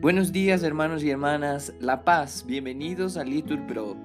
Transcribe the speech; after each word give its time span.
Buenos 0.00 0.32
días 0.32 0.62
hermanos 0.62 1.04
y 1.04 1.10
hermanas, 1.10 1.74
La 1.78 2.04
Paz, 2.04 2.46
bienvenidos 2.46 3.18
a 3.18 3.24
Litur 3.24 3.66
Pro. 3.66 3.98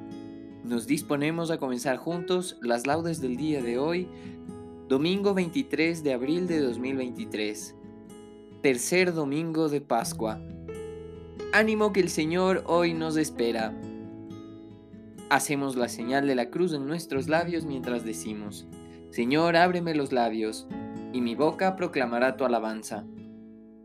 Nos 0.66 0.88
disponemos 0.88 1.52
a 1.52 1.58
comenzar 1.58 1.96
juntos 1.96 2.58
las 2.62 2.86
laudes 2.86 3.22
del 3.22 3.38
día 3.38 3.62
de 3.62 3.78
hoy, 3.80 4.10
domingo 4.90 5.34
23 5.34 6.04
de 6.04 6.12
abril 6.12 6.48
de 6.48 6.60
2023, 6.60 7.76
tercer 8.62 9.14
domingo 9.14 9.70
de 9.70 9.80
Pascua. 9.80 10.42
Ánimo 11.54 11.94
que 11.94 12.02
el 12.02 12.10
Señor 12.10 12.66
hoy 12.66 12.94
nos 12.94 13.16
espera. 13.16 13.74
Hacemos 15.30 15.78
la 15.78 15.88
señal 15.88 16.28
de 16.28 16.36
la 16.36 16.50
cruz 16.50 16.74
en 16.74 16.88
nuestros 16.88 17.30
labios 17.30 17.64
mientras 17.64 18.04
decimos, 18.04 18.68
Señor, 19.12 19.56
ábreme 19.56 19.96
los 19.96 20.12
labios, 20.12 20.68
y 21.14 21.22
mi 21.22 21.36
boca 21.36 21.78
proclamará 21.78 22.36
tu 22.36 22.44
alabanza. 22.44 23.06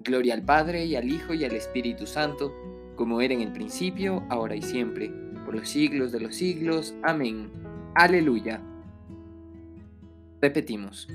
Gloria 0.03 0.35
al 0.35 0.43
Padre 0.43 0.87
y 0.87 0.97
al 0.97 1.11
Hijo 1.11 1.35
y 1.35 1.45
al 1.45 1.53
Espíritu 1.53 2.07
Santo, 2.07 2.55
como 2.97 3.21
era 3.21 3.35
en 3.35 3.43
el 3.43 3.53
principio, 3.53 4.25
ahora 4.31 4.57
y 4.57 4.63
siempre, 4.63 5.13
por 5.45 5.55
los 5.55 5.69
siglos 5.69 6.11
de 6.11 6.21
los 6.21 6.35
siglos. 6.35 6.95
Amén. 7.03 7.51
Aleluya. 7.95 8.63
Repetimos. 10.41 11.07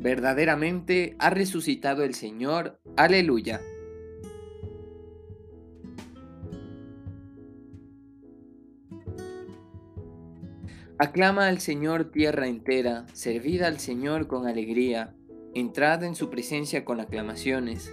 Verdaderamente 0.00 1.16
ha 1.18 1.30
resucitado 1.30 2.02
el 2.02 2.14
Señor. 2.14 2.80
Aleluya. 2.96 3.60
Aclama 10.96 11.48
al 11.48 11.58
Señor 11.58 12.10
tierra 12.10 12.46
entera, 12.46 13.06
servid 13.12 13.62
al 13.62 13.80
Señor 13.80 14.28
con 14.28 14.46
alegría, 14.46 15.14
entrad 15.52 16.04
en 16.04 16.14
su 16.14 16.30
presencia 16.30 16.84
con 16.84 17.00
aclamaciones. 17.00 17.92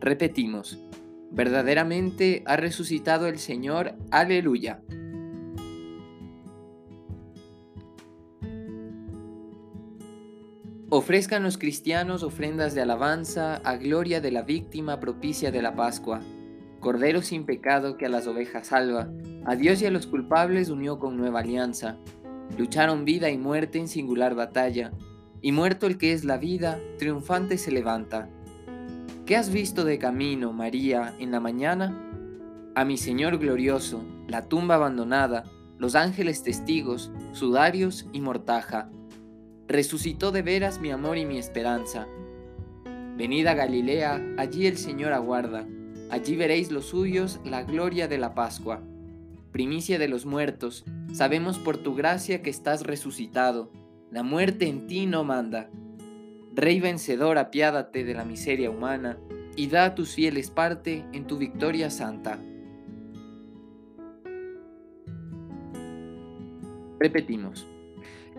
Repetimos, 0.00 0.78
verdaderamente 1.30 2.42
ha 2.46 2.56
resucitado 2.56 3.26
el 3.26 3.38
Señor. 3.38 3.94
Aleluya. 4.10 4.82
Ofrezcan 10.88 11.44
los 11.44 11.56
cristianos 11.56 12.24
ofrendas 12.24 12.74
de 12.74 12.82
alabanza 12.82 13.56
a 13.56 13.76
gloria 13.76 14.20
de 14.20 14.32
la 14.32 14.42
víctima 14.42 14.98
propicia 14.98 15.52
de 15.52 15.62
la 15.62 15.76
Pascua 15.76 16.20
Cordero 16.80 17.20
sin 17.20 17.44
pecado 17.44 17.98
que 17.98 18.06
a 18.06 18.08
las 18.08 18.26
ovejas 18.26 18.68
salva, 18.68 19.10
a 19.44 19.54
Dios 19.54 19.82
y 19.82 19.86
a 19.86 19.90
los 19.90 20.06
culpables 20.06 20.70
unió 20.70 20.98
con 20.98 21.18
nueva 21.18 21.40
alianza. 21.40 21.98
Lucharon 22.56 23.04
vida 23.04 23.30
y 23.30 23.36
muerte 23.36 23.78
en 23.78 23.86
singular 23.86 24.34
batalla, 24.34 24.90
y 25.42 25.52
muerto 25.52 25.86
el 25.86 25.98
que 25.98 26.14
es 26.14 26.24
la 26.24 26.38
vida, 26.38 26.80
triunfante 26.98 27.58
se 27.58 27.70
levanta. 27.70 28.30
¿Qué 29.30 29.36
has 29.36 29.52
visto 29.52 29.84
de 29.84 29.96
camino, 29.96 30.52
María, 30.52 31.14
en 31.20 31.30
la 31.30 31.38
mañana? 31.38 31.96
A 32.74 32.84
mi 32.84 32.96
Señor 32.96 33.38
glorioso, 33.38 34.02
la 34.26 34.48
tumba 34.48 34.74
abandonada, 34.74 35.44
los 35.78 35.94
ángeles 35.94 36.42
testigos, 36.42 37.12
sudarios 37.30 38.08
y 38.12 38.22
mortaja. 38.22 38.90
Resucitó 39.68 40.32
de 40.32 40.42
veras 40.42 40.80
mi 40.80 40.90
amor 40.90 41.16
y 41.16 41.26
mi 41.26 41.38
esperanza. 41.38 42.08
Venid 43.16 43.46
a 43.46 43.54
Galilea, 43.54 44.20
allí 44.36 44.66
el 44.66 44.76
Señor 44.76 45.12
aguarda 45.12 45.64
Allí 46.10 46.34
veréis 46.34 46.72
los 46.72 46.86
suyos 46.86 47.38
la 47.44 47.62
gloria 47.62 48.08
de 48.08 48.18
la 48.18 48.34
Pascua. 48.34 48.82
Primicia 49.52 50.00
de 50.00 50.08
los 50.08 50.26
muertos, 50.26 50.84
sabemos 51.12 51.56
por 51.60 51.76
tu 51.76 51.94
gracia 51.94 52.42
que 52.42 52.50
estás 52.50 52.82
resucitado. 52.82 53.70
La 54.10 54.24
muerte 54.24 54.66
en 54.66 54.88
ti 54.88 55.06
no 55.06 55.22
manda. 55.22 55.70
Rey 56.52 56.80
vencedor, 56.80 57.38
apiádate 57.38 58.04
de 58.04 58.14
la 58.14 58.24
miseria 58.24 58.70
humana 58.70 59.18
y 59.56 59.68
da 59.68 59.84
a 59.84 59.94
tus 59.94 60.14
fieles 60.14 60.50
parte 60.50 61.04
en 61.12 61.26
tu 61.26 61.38
victoria 61.38 61.90
santa. 61.90 62.38
Repetimos. 66.98 67.66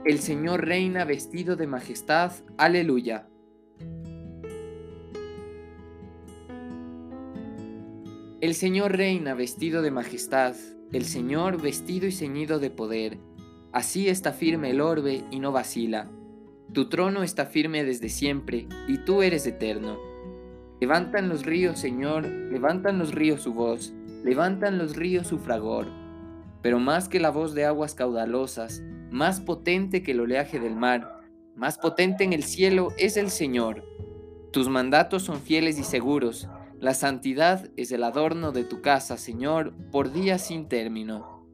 El 0.06 0.20
Señor 0.20 0.66
reina 0.66 1.06
vestido 1.06 1.56
de 1.56 1.68
majestad. 1.68 2.32
Aleluya. 2.58 3.28
El 8.42 8.56
Señor 8.56 8.98
reina 8.98 9.36
vestido 9.36 9.84
de 9.84 9.92
majestad, 9.92 10.56
el 10.92 11.06
Señor 11.06 11.62
vestido 11.62 12.08
y 12.08 12.12
ceñido 12.12 12.58
de 12.58 12.72
poder. 12.72 13.20
Así 13.72 14.10
está 14.10 14.34
firme 14.34 14.72
el 14.72 14.82
orbe 14.82 15.24
y 15.30 15.40
no 15.40 15.52
vacila. 15.52 16.10
Tu 16.74 16.88
trono 16.88 17.24
está 17.24 17.46
firme 17.46 17.84
desde 17.84 18.08
siempre, 18.08 18.68
y 18.88 19.00
tú 19.00 19.24
eres 19.24 19.46
eterno. 19.46 20.00
Levantan 20.80 21.28
los 21.28 21.46
ríos, 21.46 21.80
Señor, 21.80 22.26
levantan 22.26 22.98
los 22.98 23.14
ríos 23.14 23.42
su 23.42 23.54
voz, 23.54 23.94
levantan 24.24 24.78
los 24.78 24.96
ríos 24.96 25.28
su 25.28 25.38
fragor. 25.38 25.88
Pero 26.62 26.80
más 26.80 27.10
que 27.10 27.20
la 27.20 27.30
voz 27.30 27.54
de 27.54 27.66
aguas 27.66 27.94
caudalosas, 27.94 28.82
más 29.12 29.42
potente 29.42 30.02
que 30.02 30.12
el 30.12 30.22
oleaje 30.22 30.62
del 30.62 30.76
mar, 30.78 31.20
más 31.58 31.78
potente 31.78 32.24
en 32.24 32.32
el 32.32 32.44
cielo 32.44 32.94
es 32.98 33.18
el 33.18 33.30
Señor. 33.30 33.84
Tus 34.54 34.70
mandatos 34.70 35.24
son 35.24 35.42
fieles 35.42 35.78
y 35.78 35.84
seguros, 35.84 36.48
la 36.80 36.94
santidad 36.94 37.70
es 37.76 37.92
el 37.92 38.04
adorno 38.04 38.54
de 38.54 38.64
tu 38.64 38.82
casa, 38.82 39.18
Señor, 39.18 39.74
por 39.92 40.14
días 40.14 40.48
sin 40.48 40.70
término. 40.70 41.46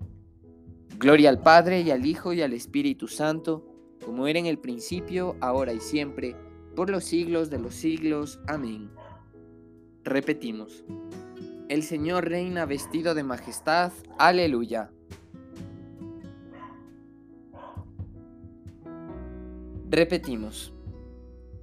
Gloria 0.99 1.29
al 1.29 1.41
Padre 1.41 1.81
y 1.81 1.89
al 1.91 2.05
Hijo 2.05 2.33
y 2.33 2.41
al 2.43 2.53
Espíritu 2.53 3.07
Santo, 3.07 3.76
como 4.07 4.25
era 4.25 4.39
en 4.39 4.45
el 4.45 4.57
principio, 4.57 5.35
ahora 5.41 5.73
y 5.73 5.81
siempre, 5.81 6.33
por 6.77 6.89
los 6.89 7.03
siglos 7.03 7.49
de 7.49 7.59
los 7.59 7.75
siglos. 7.75 8.39
Amén. 8.47 8.89
Repetimos. 10.05 10.85
El 11.67 11.83
Señor 11.83 12.29
reina 12.29 12.65
vestido 12.65 13.15
de 13.15 13.23
majestad. 13.23 13.91
Aleluya. 14.17 14.91
Repetimos. 19.89 20.71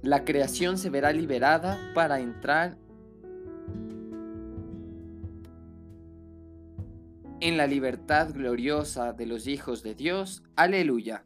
La 0.03 0.23
creación 0.23 0.77
se 0.77 0.91
verá 0.91 1.11
liberada 1.13 1.79
para 1.95 2.19
entrar 2.19 2.77
en 7.39 7.57
la 7.57 7.65
libertad 7.65 8.35
gloriosa 8.35 9.13
de 9.13 9.25
los 9.25 9.47
hijos 9.47 9.81
de 9.81 9.95
Dios. 9.95 10.43
Aleluya. 10.55 11.25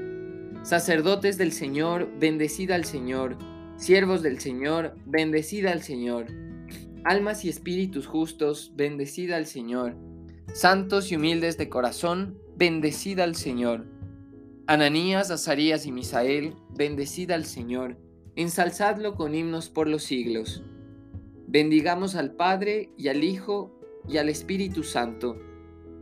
Sacerdotes 0.63 1.39
del 1.39 1.53
Señor, 1.53 2.07
bendecid 2.19 2.69
al 2.69 2.85
Señor, 2.85 3.35
siervos 3.77 4.21
del 4.21 4.39
Señor, 4.39 4.95
bendecid 5.07 5.65
al 5.65 5.81
Señor. 5.81 6.27
Almas 7.03 7.43
y 7.45 7.49
espíritus 7.49 8.05
justos, 8.05 8.71
bendecid 8.75 9.31
al 9.31 9.47
Señor. 9.47 9.95
Santos 10.53 11.11
y 11.11 11.15
humildes 11.15 11.57
de 11.57 11.67
corazón, 11.67 12.37
bendecid 12.57 13.19
al 13.19 13.35
Señor. 13.35 13.87
Ananías, 14.67 15.31
Azarías 15.31 15.87
y 15.87 15.91
Misael, 15.91 16.53
bendecid 16.77 17.31
al 17.31 17.45
Señor. 17.45 17.97
Ensalzadlo 18.35 19.15
con 19.15 19.33
himnos 19.33 19.67
por 19.67 19.87
los 19.87 20.03
siglos. 20.03 20.63
Bendigamos 21.47 22.13
al 22.13 22.33
Padre 22.33 22.91
y 22.99 23.07
al 23.07 23.23
Hijo 23.23 23.81
y 24.07 24.17
al 24.17 24.29
Espíritu 24.29 24.83
Santo. 24.83 25.37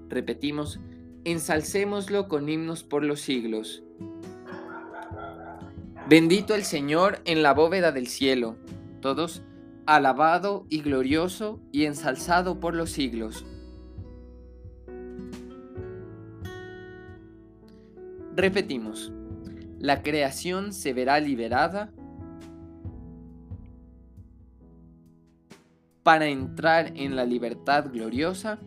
Repetimos, 0.10 0.82
ensalcémoslo 1.24 2.28
con 2.28 2.50
himnos 2.50 2.84
por 2.84 3.06
los 3.06 3.22
siglos. 3.22 3.84
Bendito 6.10 6.56
el 6.56 6.64
Señor 6.64 7.20
en 7.26 7.44
la 7.44 7.54
bóveda 7.54 7.92
del 7.92 8.08
cielo. 8.08 8.56
Todos, 9.00 9.44
alabado 9.86 10.66
y 10.68 10.82
glorioso 10.82 11.60
y 11.72 11.86
ensalzado 11.86 12.60
por 12.60 12.74
los 12.74 12.90
siglos. 12.90 13.46
Repetimos, 18.36 19.12
la 19.78 20.02
creación 20.02 20.74
se 20.74 20.94
verá 20.94 21.20
liberada 21.20 21.92
para 26.02 26.26
entrar 26.26 26.92
en 26.96 27.16
la 27.16 27.26
libertad 27.26 27.92
gloriosa 27.94 28.58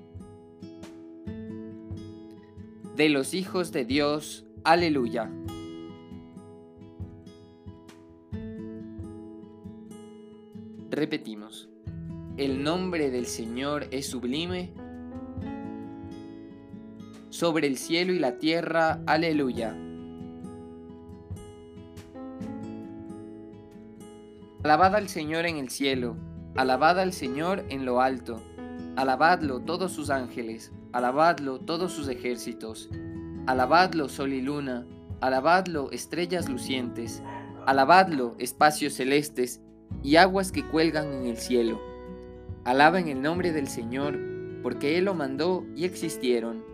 de 2.94 3.08
los 3.08 3.34
hijos 3.34 3.72
de 3.72 3.84
Dios. 3.84 4.44
Aleluya. 4.62 5.28
Repetimos, 10.92 11.70
el 12.36 12.62
nombre 12.62 13.10
del 13.10 13.24
Señor 13.24 13.86
es 13.92 14.10
sublime 14.10 14.74
sobre 17.30 17.66
el 17.66 17.78
cielo 17.78 18.12
y 18.12 18.18
la 18.18 18.36
tierra. 18.36 19.00
Aleluya. 19.06 19.74
Alabad 24.62 24.94
al 24.94 25.08
Señor 25.08 25.46
en 25.46 25.56
el 25.56 25.70
cielo, 25.70 26.18
alabad 26.56 27.00
al 27.00 27.14
Señor 27.14 27.64
en 27.70 27.86
lo 27.86 28.02
alto, 28.02 28.42
alabadlo 28.94 29.60
todos 29.60 29.92
sus 29.92 30.10
ángeles, 30.10 30.72
alabadlo 30.92 31.58
todos 31.58 31.94
sus 31.94 32.06
ejércitos, 32.08 32.90
alabadlo 33.46 34.10
sol 34.10 34.34
y 34.34 34.42
luna, 34.42 34.86
alabadlo 35.22 35.90
estrellas 35.90 36.50
lucientes, 36.50 37.22
alabadlo 37.64 38.36
espacios 38.38 38.92
celestes, 38.92 39.61
y 40.02 40.16
aguas 40.16 40.52
que 40.52 40.64
cuelgan 40.64 41.12
en 41.12 41.26
el 41.26 41.36
cielo. 41.38 41.80
Alaben 42.64 43.08
el 43.08 43.22
nombre 43.22 43.52
del 43.52 43.68
Señor, 43.68 44.18
porque 44.62 44.98
Él 44.98 45.06
lo 45.06 45.14
mandó 45.14 45.66
y 45.74 45.84
existieron. 45.84 46.64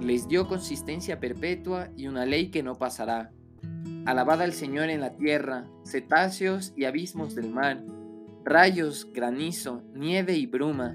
Les 0.00 0.28
dio 0.28 0.46
consistencia 0.46 1.20
perpetua 1.20 1.88
y 1.96 2.06
una 2.06 2.26
ley 2.26 2.50
que 2.50 2.62
no 2.62 2.76
pasará. 2.76 3.32
Alabad 4.04 4.42
al 4.42 4.52
Señor 4.52 4.90
en 4.90 5.00
la 5.00 5.16
tierra, 5.16 5.66
cetáceos 5.84 6.72
y 6.76 6.84
abismos 6.84 7.34
del 7.34 7.50
mar, 7.50 7.82
rayos, 8.44 9.10
granizo, 9.12 9.82
nieve 9.94 10.34
y 10.34 10.46
bruma, 10.46 10.94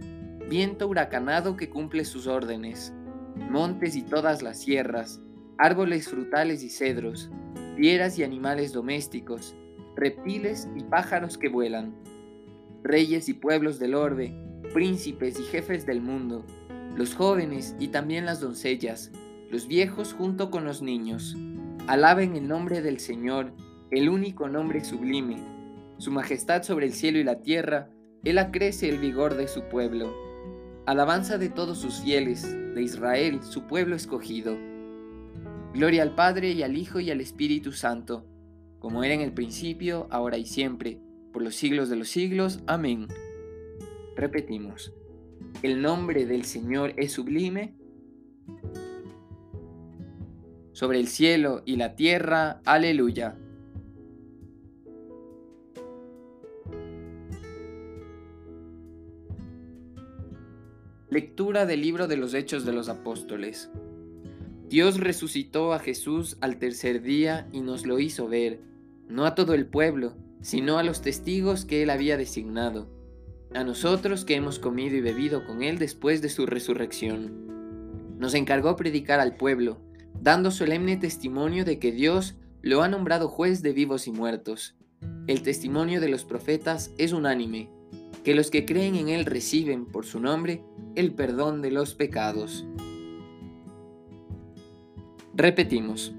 viento 0.50 0.88
huracanado 0.88 1.56
que 1.56 1.70
cumple 1.70 2.06
sus 2.06 2.28
órdenes, 2.28 2.94
montes 3.36 3.96
y 3.96 4.02
todas 4.02 4.42
las 4.42 4.60
sierras, 4.60 5.22
árboles 5.58 6.08
frutales 6.08 6.64
y 6.64 6.70
cedros, 6.70 7.30
fieras 7.76 8.18
y 8.18 8.24
animales 8.24 8.74
domésticos, 8.74 9.56
reptiles 9.96 10.68
y 10.76 10.84
pájaros 10.84 11.38
que 11.38 11.50
vuelan, 11.50 11.94
reyes 12.84 13.30
y 13.30 13.34
pueblos 13.34 13.80
del 13.80 13.96
orbe, 13.96 14.34
príncipes 14.74 15.40
y 15.40 15.44
jefes 15.44 15.86
del 15.86 16.02
mundo, 16.02 16.46
los 16.96 17.16
jóvenes 17.16 17.76
y 17.80 17.90
también 17.90 18.26
las 18.26 18.40
doncellas, 18.40 19.12
los 19.50 19.68
viejos 19.68 20.14
junto 20.14 20.50
con 20.52 20.66
los 20.66 20.82
niños. 20.82 21.36
Alaben 21.88 22.36
el 22.36 22.48
nombre 22.48 22.82
del 22.82 23.00
Señor, 23.00 23.54
el 23.92 24.10
único 24.10 24.48
nombre 24.48 24.84
sublime. 24.84 25.38
Su 25.98 26.12
majestad 26.12 26.64
sobre 26.64 26.86
el 26.86 26.94
cielo 26.94 27.20
y 27.20 27.24
la 27.24 27.42
tierra, 27.42 27.90
Él 28.24 28.38
acrece 28.38 28.90
el 28.90 28.98
vigor 28.98 29.36
de 29.36 29.48
su 29.48 29.64
pueblo. 29.70 30.14
Alabanza 30.86 31.38
de 31.38 31.50
todos 31.50 31.78
sus 31.78 32.02
fieles, 32.02 32.52
de 32.74 32.82
Israel, 32.82 33.42
su 33.44 33.68
pueblo 33.68 33.96
escogido. 33.96 34.58
Gloria 35.74 36.04
al 36.04 36.16
Padre 36.16 36.52
y 36.52 36.64
al 36.64 36.78
Hijo 36.78 37.00
y 37.00 37.12
al 37.12 37.22
Espíritu 37.22 37.72
Santo 37.72 38.26
como 38.84 39.02
era 39.06 39.14
en 39.14 39.22
el 39.22 39.32
principio, 39.32 40.08
ahora 40.10 40.38
y 40.38 40.46
siempre, 40.46 41.00
por 41.32 41.42
los 41.42 41.56
siglos 41.56 41.90
de 41.90 41.96
los 41.96 42.10
siglos. 42.10 42.60
Amén. 42.68 43.08
Repetimos, 44.18 44.94
el 45.62 45.82
nombre 45.82 46.26
del 46.26 46.44
Señor 46.44 46.94
es 46.98 47.14
sublime 47.14 47.76
sobre 50.74 51.00
el 51.00 51.08
cielo 51.08 51.64
y 51.66 51.78
la 51.78 51.96
tierra. 51.96 52.60
Aleluya. 52.66 53.38
Lectura 61.10 61.66
del 61.66 61.80
libro 61.80 62.10
de 62.10 62.18
los 62.18 62.34
Hechos 62.34 62.66
de 62.66 62.74
los 62.74 62.90
Apóstoles. 62.90 63.72
Dios 64.68 65.00
resucitó 65.00 65.72
a 65.72 65.80
Jesús 65.80 66.36
al 66.42 66.58
tercer 66.58 67.02
día 67.02 67.48
y 67.54 67.62
nos 67.62 67.86
lo 67.86 68.00
hizo 68.00 68.28
ver 68.28 68.73
no 69.08 69.26
a 69.26 69.36
todo 69.36 69.54
el 69.54 69.66
pueblo, 69.66 70.16
sino 70.42 70.78
a 70.78 70.84
los 70.84 71.02
testigos 71.02 71.66
que 71.66 71.84
él 71.84 71.90
había 71.90 72.18
designado, 72.18 72.90
a 73.54 73.64
nosotros 73.64 74.26
que 74.26 74.36
hemos 74.36 74.60
comido 74.60 74.96
y 74.96 75.02
bebido 75.02 75.46
con 75.46 75.64
él 75.64 75.78
después 75.80 76.22
de 76.22 76.30
su 76.30 76.46
resurrección. 76.46 78.18
Nos 78.18 78.34
encargó 78.34 78.76
predicar 78.76 79.20
al 79.20 79.38
pueblo, 79.38 79.80
dando 80.22 80.52
solemne 80.52 80.98
testimonio 80.98 81.66
de 81.66 81.80
que 81.80 81.92
Dios 81.92 82.36
lo 82.62 82.82
ha 82.82 82.88
nombrado 82.88 83.28
juez 83.28 83.62
de 83.62 83.74
vivos 83.74 84.08
y 84.08 84.12
muertos. 84.12 84.76
El 85.28 85.42
testimonio 85.42 86.00
de 86.00 86.10
los 86.10 86.24
profetas 86.24 86.92
es 86.98 87.12
unánime, 87.12 87.70
que 88.24 88.36
los 88.36 88.50
que 88.50 88.66
creen 88.66 88.96
en 88.96 89.10
Él 89.10 89.26
reciben 89.26 89.86
por 89.86 90.06
su 90.06 90.20
nombre 90.20 90.64
el 90.96 91.14
perdón 91.14 91.62
de 91.62 91.72
los 91.72 91.94
pecados. 91.94 92.66
Repetimos. 95.36 96.14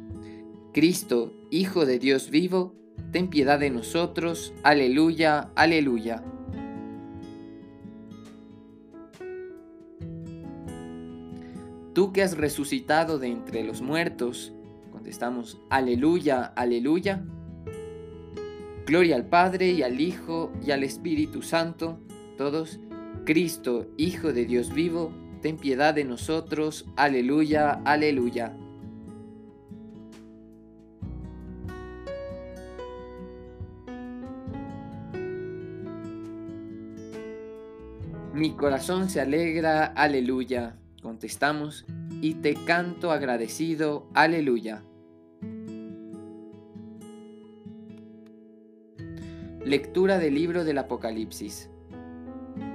Cristo, 0.74 1.32
Hijo 1.52 1.86
de 1.86 2.00
Dios 2.00 2.30
vivo, 2.30 2.74
ten 3.12 3.28
piedad 3.28 3.60
de 3.60 3.70
nosotros. 3.70 4.52
Aleluya, 4.64 5.52
aleluya. 5.54 6.24
Tú 11.94 12.12
que 12.12 12.22
has 12.22 12.36
resucitado 12.36 13.20
de 13.20 13.28
entre 13.28 13.62
los 13.62 13.82
muertos, 13.82 14.52
contestamos, 14.90 15.60
aleluya, 15.70 16.42
aleluya. 16.44 17.24
Gloria 18.84 19.14
al 19.14 19.28
Padre 19.28 19.70
y 19.70 19.84
al 19.84 20.00
Hijo 20.00 20.50
y 20.60 20.72
al 20.72 20.82
Espíritu 20.82 21.42
Santo, 21.42 22.00
todos, 22.36 22.80
Cristo, 23.24 23.86
Hijo 23.96 24.32
de 24.32 24.44
Dios 24.44 24.74
vivo, 24.74 25.12
ten 25.40 25.56
piedad 25.56 25.94
de 25.94 26.02
nosotros, 26.02 26.84
aleluya, 26.96 27.80
aleluya. 27.84 28.56
Mi 38.44 38.50
corazón 38.50 39.08
se 39.08 39.22
alegra, 39.22 39.86
aleluya. 39.86 40.76
Contestamos, 41.00 41.86
y 42.20 42.34
te 42.34 42.52
canto 42.52 43.10
agradecido, 43.10 44.06
aleluya. 44.12 44.84
Lectura 49.64 50.18
del 50.18 50.34
libro 50.34 50.62
del 50.62 50.76
Apocalipsis. 50.76 51.70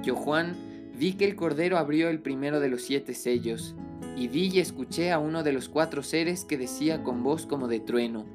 Yo, 0.02 0.16
Juan, 0.16 0.56
vi 0.98 1.12
que 1.12 1.26
el 1.26 1.36
Cordero 1.36 1.78
abrió 1.78 2.08
el 2.08 2.18
primero 2.18 2.58
de 2.58 2.68
los 2.68 2.82
siete 2.82 3.14
sellos, 3.14 3.76
y 4.16 4.26
vi 4.26 4.48
y 4.48 4.58
escuché 4.58 5.12
a 5.12 5.20
uno 5.20 5.44
de 5.44 5.52
los 5.52 5.68
cuatro 5.68 6.02
seres 6.02 6.44
que 6.44 6.58
decía 6.58 7.04
con 7.04 7.22
voz 7.22 7.46
como 7.46 7.68
de 7.68 7.78
trueno, 7.78 8.26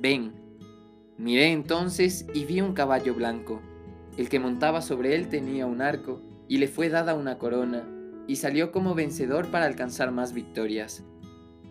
ven. 0.00 0.32
Miré 1.18 1.52
entonces 1.52 2.24
y 2.32 2.46
vi 2.46 2.62
un 2.62 2.72
caballo 2.72 3.12
blanco. 3.12 3.60
El 4.16 4.30
que 4.30 4.40
montaba 4.40 4.80
sobre 4.80 5.16
él 5.16 5.28
tenía 5.28 5.66
un 5.66 5.82
arco 5.82 6.22
y 6.48 6.58
le 6.58 6.66
fue 6.66 6.88
dada 6.88 7.14
una 7.14 7.38
corona, 7.38 7.86
y 8.26 8.36
salió 8.36 8.72
como 8.72 8.94
vencedor 8.94 9.50
para 9.50 9.66
alcanzar 9.66 10.10
más 10.10 10.32
victorias. 10.32 11.04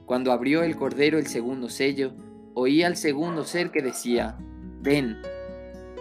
Cuando 0.05 0.31
abrió 0.31 0.63
el 0.63 0.77
Cordero 0.77 1.17
el 1.17 1.27
segundo 1.27 1.69
sello, 1.69 2.13
oí 2.53 2.83
al 2.83 2.95
segundo 2.95 3.43
ser 3.43 3.71
que 3.71 3.81
decía, 3.81 4.37
Ven. 4.81 5.17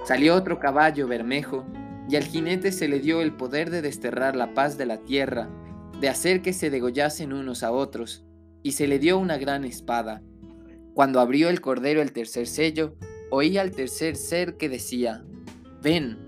Salió 0.04 0.34
otro 0.34 0.60
caballo 0.60 1.08
bermejo, 1.08 1.66
y 2.08 2.16
al 2.16 2.24
jinete 2.24 2.70
se 2.70 2.86
le 2.86 3.00
dio 3.00 3.20
el 3.20 3.32
poder 3.32 3.70
de 3.70 3.82
desterrar 3.82 4.36
la 4.36 4.54
paz 4.54 4.78
de 4.78 4.86
la 4.86 4.98
tierra, 4.98 5.50
de 6.00 6.08
hacer 6.08 6.42
que 6.42 6.52
se 6.52 6.70
degollasen 6.70 7.32
unos 7.32 7.62
a 7.62 7.72
otros, 7.72 8.24
y 8.62 8.72
se 8.72 8.86
le 8.86 8.98
dio 8.98 9.18
una 9.18 9.38
gran 9.38 9.64
espada. 9.64 10.22
Cuando 10.94 11.20
abrió 11.20 11.48
el 11.48 11.60
Cordero 11.60 12.00
el 12.00 12.12
tercer 12.12 12.46
sello, 12.46 12.96
oí 13.30 13.58
al 13.58 13.72
tercer 13.72 14.16
ser 14.16 14.56
que 14.56 14.68
decía, 14.68 15.24
Ven. 15.82 16.25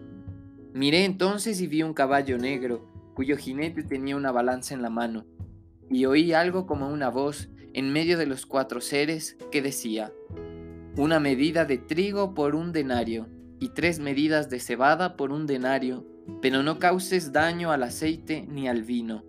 Miré 0.74 1.04
entonces 1.04 1.60
y 1.60 1.66
vi 1.66 1.82
un 1.82 1.94
caballo 1.94 2.38
negro, 2.38 2.86
cuyo 3.14 3.36
jinete 3.36 3.82
tenía 3.82 4.16
una 4.16 4.32
balanza 4.32 4.74
en 4.74 4.82
la 4.82 4.90
mano, 4.90 5.26
y 5.90 6.04
oí 6.06 6.32
algo 6.32 6.66
como 6.66 6.88
una 6.88 7.08
voz 7.08 7.48
en 7.72 7.92
medio 7.92 8.18
de 8.18 8.26
los 8.26 8.46
cuatro 8.46 8.80
seres 8.80 9.36
que 9.50 9.62
decía, 9.62 10.12
Una 10.96 11.20
medida 11.20 11.64
de 11.64 11.78
trigo 11.78 12.34
por 12.34 12.54
un 12.54 12.72
denario, 12.72 13.28
y 13.60 13.70
tres 13.70 13.98
medidas 13.98 14.50
de 14.50 14.60
cebada 14.60 15.16
por 15.16 15.32
un 15.32 15.46
denario, 15.46 16.06
pero 16.40 16.62
no 16.62 16.78
causes 16.78 17.32
daño 17.32 17.72
al 17.72 17.82
aceite 17.82 18.46
ni 18.48 18.68
al 18.68 18.82
vino. 18.82 19.24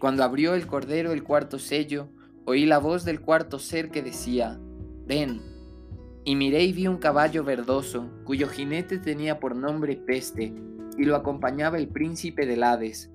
Cuando 0.00 0.24
abrió 0.24 0.54
el 0.54 0.66
cordero 0.66 1.12
el 1.12 1.22
cuarto 1.22 1.58
sello, 1.58 2.08
oí 2.44 2.66
la 2.66 2.78
voz 2.78 3.04
del 3.04 3.20
cuarto 3.20 3.58
ser 3.58 3.90
que 3.90 4.02
decía, 4.02 4.60
Ven. 5.06 5.53
Y 6.26 6.36
miré 6.36 6.64
y 6.64 6.72
vi 6.72 6.86
un 6.86 6.96
caballo 6.96 7.44
verdoso, 7.44 8.08
cuyo 8.24 8.48
jinete 8.48 8.98
tenía 8.98 9.38
por 9.38 9.54
nombre 9.54 9.96
Peste, 9.96 10.54
y 10.96 11.04
lo 11.04 11.16
acompañaba 11.16 11.76
el 11.76 11.88
príncipe 11.88 12.46
del 12.46 12.62
Hades. 12.62 13.10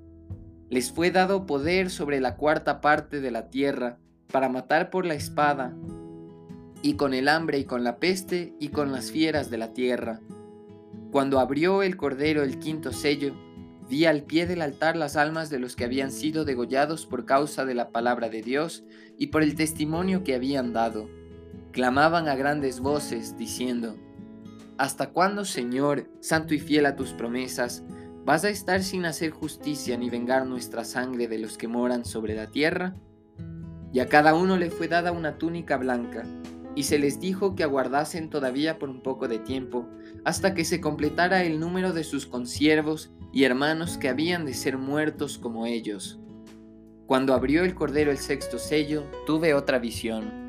Les 0.69 0.91
fue 0.91 1.09
dado 1.09 1.47
poder 1.47 1.89
sobre 1.89 2.19
la 2.19 2.35
cuarta 2.35 2.81
parte 2.81 3.19
de 3.19 3.31
la 3.31 3.49
tierra, 3.49 3.97
para 4.31 4.47
matar 4.47 4.91
por 4.91 5.07
la 5.07 5.15
espada, 5.15 5.75
y 6.83 6.93
con 6.93 7.15
el 7.15 7.27
hambre 7.27 7.57
y 7.57 7.65
con 7.65 7.83
la 7.83 7.97
peste 7.97 8.53
y 8.59 8.69
con 8.69 8.91
las 8.91 9.11
fieras 9.11 9.49
de 9.49 9.57
la 9.57 9.73
tierra. 9.73 10.19
Cuando 11.11 11.39
abrió 11.39 11.81
el 11.81 11.97
cordero 11.97 12.43
el 12.43 12.59
quinto 12.59 12.93
sello, 12.93 13.33
vi 13.89 14.05
al 14.05 14.21
pie 14.21 14.45
del 14.45 14.61
altar 14.61 14.95
las 14.95 15.15
almas 15.15 15.49
de 15.49 15.57
los 15.57 15.75
que 15.75 15.83
habían 15.83 16.11
sido 16.11 16.45
degollados 16.45 17.07
por 17.07 17.25
causa 17.25 17.65
de 17.65 17.73
la 17.73 17.89
palabra 17.89 18.29
de 18.29 18.43
Dios 18.43 18.83
y 19.17 19.27
por 19.27 19.41
el 19.41 19.55
testimonio 19.55 20.23
que 20.23 20.35
habían 20.35 20.73
dado 20.73 21.09
clamaban 21.71 22.27
a 22.27 22.35
grandes 22.35 22.79
voces, 22.79 23.37
diciendo, 23.37 23.95
¿Hasta 24.77 25.09
cuándo, 25.09 25.45
Señor, 25.45 26.09
santo 26.21 26.53
y 26.53 26.59
fiel 26.59 26.85
a 26.85 26.95
tus 26.95 27.13
promesas, 27.13 27.83
vas 28.25 28.45
a 28.45 28.49
estar 28.49 28.81
sin 28.81 29.05
hacer 29.05 29.31
justicia 29.31 29.97
ni 29.97 30.09
vengar 30.09 30.45
nuestra 30.45 30.85
sangre 30.85 31.27
de 31.27 31.37
los 31.37 31.57
que 31.57 31.67
moran 31.67 32.05
sobre 32.05 32.35
la 32.35 32.47
tierra? 32.47 32.95
Y 33.91 33.99
a 33.99 34.07
cada 34.07 34.33
uno 34.35 34.55
le 34.57 34.69
fue 34.69 34.87
dada 34.87 35.11
una 35.11 35.37
túnica 35.37 35.77
blanca, 35.77 36.23
y 36.75 36.83
se 36.83 36.97
les 36.97 37.19
dijo 37.19 37.55
que 37.55 37.63
aguardasen 37.63 38.29
todavía 38.29 38.79
por 38.79 38.89
un 38.89 39.01
poco 39.01 39.27
de 39.27 39.39
tiempo, 39.39 39.85
hasta 40.23 40.53
que 40.53 40.63
se 40.63 40.79
completara 40.79 41.43
el 41.43 41.59
número 41.59 41.91
de 41.91 42.03
sus 42.03 42.25
consiervos 42.25 43.11
y 43.33 43.43
hermanos 43.43 43.97
que 43.97 44.09
habían 44.09 44.45
de 44.45 44.53
ser 44.53 44.77
muertos 44.77 45.37
como 45.37 45.65
ellos. 45.65 46.19
Cuando 47.05 47.33
abrió 47.33 47.63
el 47.63 47.75
Cordero 47.75 48.11
el 48.11 48.17
sexto 48.17 48.59
sello, 48.59 49.03
tuve 49.25 49.53
otra 49.53 49.79
visión 49.79 50.48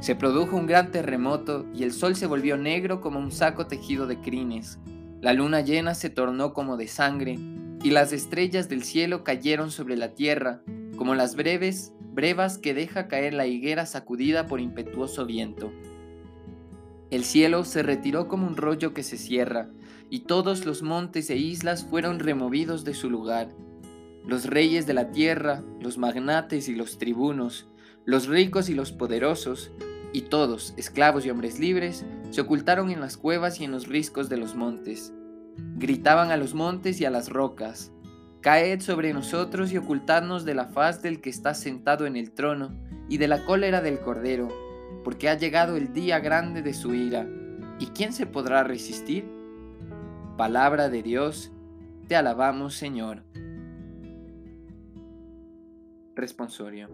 se 0.00 0.14
produjo 0.14 0.56
un 0.56 0.66
gran 0.66 0.90
terremoto 0.90 1.66
y 1.74 1.82
el 1.84 1.92
sol 1.92 2.16
se 2.16 2.26
volvió 2.26 2.56
negro 2.56 3.00
como 3.00 3.18
un 3.18 3.30
saco 3.30 3.66
tejido 3.66 4.06
de 4.06 4.20
crines. 4.20 4.78
La 5.20 5.34
luna 5.34 5.60
llena 5.60 5.94
se 5.94 6.08
tornó 6.08 6.54
como 6.54 6.78
de 6.78 6.88
sangre 6.88 7.38
y 7.82 7.90
las 7.90 8.12
estrellas 8.12 8.68
del 8.68 8.82
cielo 8.82 9.24
cayeron 9.24 9.70
sobre 9.70 9.96
la 9.96 10.14
tierra 10.14 10.62
como 10.96 11.14
las 11.14 11.36
breves 11.36 11.92
brevas 12.12 12.58
que 12.58 12.74
deja 12.74 13.08
caer 13.08 13.34
la 13.34 13.46
higuera 13.46 13.86
sacudida 13.86 14.46
por 14.46 14.60
impetuoso 14.60 15.26
viento. 15.26 15.70
El 17.10 17.24
cielo 17.24 17.64
se 17.64 17.82
retiró 17.82 18.28
como 18.28 18.46
un 18.46 18.56
rollo 18.56 18.94
que 18.94 19.02
se 19.02 19.16
cierra, 19.16 19.68
y 20.10 20.20
todos 20.20 20.64
los 20.64 20.82
montes 20.82 21.30
e 21.30 21.36
islas 21.36 21.84
fueron 21.84 22.18
removidos 22.18 22.84
de 22.84 22.94
su 22.94 23.10
lugar. 23.10 23.48
Los 24.26 24.46
reyes 24.46 24.86
de 24.86 24.94
la 24.94 25.10
tierra, 25.10 25.62
los 25.80 25.98
magnates 25.98 26.68
y 26.68 26.74
los 26.74 26.98
tribunos, 26.98 27.68
los 28.04 28.26
ricos 28.26 28.68
y 28.68 28.74
los 28.74 28.92
poderosos, 28.92 29.72
y 30.12 30.22
todos, 30.22 30.74
esclavos 30.76 31.24
y 31.24 31.30
hombres 31.30 31.58
libres, 31.58 32.04
se 32.30 32.40
ocultaron 32.40 32.90
en 32.90 33.00
las 33.00 33.16
cuevas 33.16 33.60
y 33.60 33.64
en 33.64 33.72
los 33.72 33.86
riscos 33.86 34.28
de 34.28 34.36
los 34.36 34.54
montes. 34.54 35.12
Gritaban 35.76 36.30
a 36.30 36.36
los 36.36 36.54
montes 36.54 37.00
y 37.00 37.04
a 37.04 37.10
las 37.10 37.28
rocas, 37.28 37.92
Caed 38.40 38.80
sobre 38.80 39.12
nosotros 39.12 39.70
y 39.70 39.76
ocultadnos 39.76 40.46
de 40.46 40.54
la 40.54 40.64
faz 40.66 41.02
del 41.02 41.20
que 41.20 41.28
está 41.28 41.52
sentado 41.52 42.06
en 42.06 42.16
el 42.16 42.32
trono 42.32 42.74
y 43.08 43.18
de 43.18 43.28
la 43.28 43.44
cólera 43.44 43.82
del 43.82 44.00
Cordero, 44.00 44.48
porque 45.04 45.28
ha 45.28 45.34
llegado 45.36 45.76
el 45.76 45.92
día 45.92 46.20
grande 46.20 46.62
de 46.62 46.72
su 46.72 46.94
ira. 46.94 47.28
¿Y 47.78 47.86
quién 47.88 48.14
se 48.14 48.24
podrá 48.26 48.62
resistir? 48.62 49.26
Palabra 50.38 50.88
de 50.88 51.02
Dios, 51.02 51.52
te 52.08 52.16
alabamos 52.16 52.74
Señor. 52.74 53.24
Responsorio. 56.14 56.88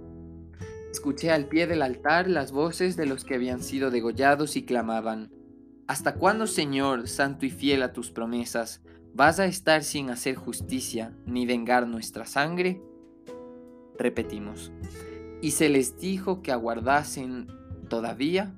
Escuché 0.97 1.31
al 1.31 1.45
pie 1.45 1.67
del 1.67 1.83
altar 1.83 2.27
las 2.27 2.53
voces 2.53 2.97
de 2.97 3.05
los 3.05 3.23
que 3.23 3.35
habían 3.35 3.63
sido 3.63 3.91
degollados 3.91 4.57
y 4.57 4.65
clamaban, 4.65 5.31
¿Hasta 5.87 6.15
cuándo, 6.15 6.47
Señor, 6.47 7.07
santo 7.07 7.45
y 7.45 7.51
fiel 7.51 7.83
a 7.83 7.93
tus 7.93 8.11
promesas, 8.11 8.81
vas 9.13 9.39
a 9.39 9.45
estar 9.45 9.85
sin 9.85 10.09
hacer 10.09 10.37
justicia 10.37 11.15
ni 11.27 11.45
vengar 11.45 11.87
nuestra 11.87 12.25
sangre? 12.25 12.81
Repetimos, 13.99 14.73
y 15.43 15.51
se 15.51 15.69
les 15.69 15.99
dijo 15.99 16.41
que 16.41 16.51
aguardasen 16.51 17.47
todavía 17.91 18.55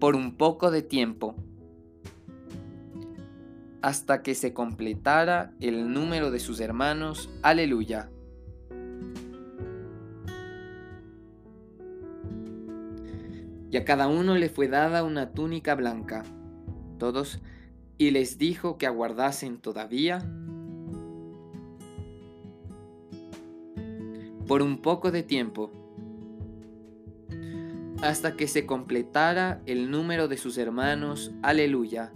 por 0.00 0.16
un 0.16 0.38
poco 0.38 0.70
de 0.70 0.80
tiempo 0.80 1.36
hasta 3.82 4.22
que 4.22 4.34
se 4.34 4.54
completara 4.54 5.52
el 5.60 5.92
número 5.92 6.30
de 6.30 6.40
sus 6.40 6.60
hermanos. 6.60 7.28
Aleluya. 7.42 8.08
Y 13.74 13.76
a 13.76 13.84
cada 13.84 14.06
uno 14.06 14.36
le 14.36 14.48
fue 14.48 14.68
dada 14.68 15.02
una 15.02 15.32
túnica 15.32 15.74
blanca. 15.74 16.22
Todos, 16.96 17.40
y 17.98 18.12
les 18.12 18.38
dijo 18.38 18.78
que 18.78 18.86
aguardasen 18.86 19.58
todavía 19.58 20.24
por 24.46 24.62
un 24.62 24.80
poco 24.80 25.10
de 25.10 25.24
tiempo, 25.24 25.72
hasta 28.00 28.36
que 28.36 28.46
se 28.46 28.64
completara 28.64 29.60
el 29.66 29.90
número 29.90 30.28
de 30.28 30.36
sus 30.36 30.56
hermanos. 30.56 31.32
Aleluya. 31.42 32.12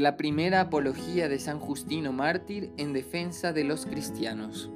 La 0.00 0.16
primera 0.16 0.60
apología 0.60 1.28
de 1.28 1.38
San 1.38 1.58
Justino 1.58 2.12
Mártir 2.12 2.72
en 2.76 2.92
defensa 2.92 3.52
de 3.52 3.64
los 3.64 3.86
cristianos. 3.86 4.70